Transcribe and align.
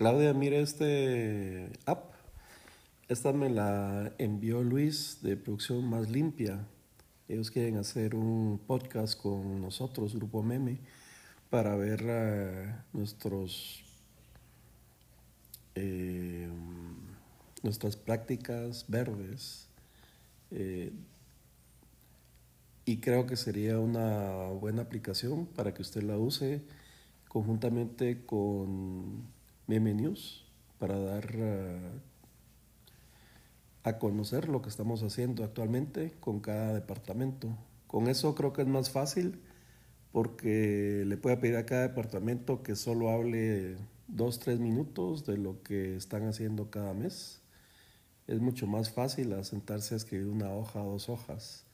Claudia, 0.00 0.32
mire 0.32 0.62
este 0.62 1.74
app. 1.84 2.14
Esta 3.06 3.34
me 3.34 3.50
la 3.50 4.14
envió 4.16 4.62
Luis 4.62 5.18
de 5.20 5.36
Producción 5.36 5.84
Más 5.90 6.08
Limpia. 6.08 6.66
Ellos 7.28 7.50
quieren 7.50 7.76
hacer 7.76 8.14
un 8.14 8.58
podcast 8.66 9.20
con 9.20 9.60
nosotros, 9.60 10.14
Grupo 10.14 10.42
Meme, 10.42 10.78
para 11.50 11.76
ver 11.76 12.02
eh, 12.02 12.74
nuestros 12.94 13.84
eh, 15.74 16.48
nuestras 17.62 17.96
prácticas 17.96 18.86
verdes. 18.88 19.68
Eh, 20.50 20.94
y 22.86 23.00
creo 23.00 23.26
que 23.26 23.36
sería 23.36 23.78
una 23.78 24.46
buena 24.46 24.80
aplicación 24.80 25.44
para 25.44 25.74
que 25.74 25.82
usted 25.82 26.02
la 26.04 26.16
use 26.16 26.62
conjuntamente 27.28 28.24
con 28.24 29.38
News 29.78 30.44
para 30.78 30.98
dar 30.98 31.36
uh, 31.36 32.00
a 33.84 33.98
conocer 33.98 34.48
lo 34.48 34.62
que 34.62 34.68
estamos 34.68 35.02
haciendo 35.02 35.44
actualmente 35.44 36.12
con 36.20 36.40
cada 36.40 36.74
departamento. 36.74 37.56
Con 37.86 38.08
eso 38.08 38.34
creo 38.34 38.52
que 38.52 38.62
es 38.62 38.68
más 38.68 38.90
fácil 38.90 39.40
porque 40.12 41.04
le 41.06 41.16
puede 41.16 41.36
pedir 41.36 41.56
a 41.56 41.66
cada 41.66 41.82
departamento 41.82 42.62
que 42.62 42.74
solo 42.74 43.10
hable 43.10 43.76
dos, 44.08 44.40
tres 44.40 44.58
minutos 44.58 45.24
de 45.24 45.38
lo 45.38 45.62
que 45.62 45.96
están 45.96 46.26
haciendo 46.26 46.70
cada 46.70 46.92
mes. 46.92 47.40
Es 48.26 48.40
mucho 48.40 48.66
más 48.66 48.90
fácil 48.90 49.32
sentarse 49.44 49.94
a 49.94 49.96
escribir 49.96 50.26
una 50.26 50.52
hoja 50.52 50.82
o 50.82 50.92
dos 50.92 51.08
hojas. 51.08 51.64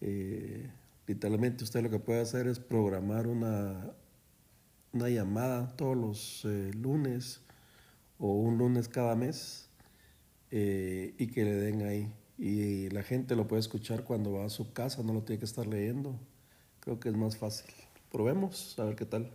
Eh, 0.00 0.70
literalmente 1.06 1.64
usted 1.64 1.82
lo 1.82 1.90
que 1.90 1.98
puede 1.98 2.20
hacer 2.20 2.46
es 2.46 2.58
programar 2.58 3.26
una, 3.26 3.92
una 4.92 5.08
llamada 5.08 5.76
todos 5.76 5.96
los 5.96 6.44
eh, 6.44 6.70
lunes 6.74 7.40
o 8.18 8.32
un 8.32 8.58
lunes 8.58 8.88
cada 8.88 9.14
mes 9.14 9.68
eh, 10.50 11.14
y 11.18 11.26
que 11.28 11.44
le 11.44 11.54
den 11.54 11.82
ahí. 11.82 12.12
Y 12.38 12.88
la 12.90 13.02
gente 13.02 13.34
lo 13.36 13.48
puede 13.48 13.60
escuchar 13.60 14.04
cuando 14.04 14.32
va 14.32 14.46
a 14.46 14.50
su 14.50 14.72
casa, 14.72 15.02
no 15.02 15.12
lo 15.12 15.22
tiene 15.22 15.38
que 15.40 15.44
estar 15.44 15.66
leyendo. 15.66 16.18
Creo 16.80 17.00
que 17.00 17.08
es 17.08 17.16
más 17.16 17.36
fácil. 17.36 17.70
Probemos, 18.10 18.78
a 18.78 18.84
ver 18.84 18.96
qué 18.96 19.04
tal. 19.04 19.30